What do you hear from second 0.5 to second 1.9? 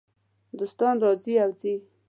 دوستان راځي او ځي.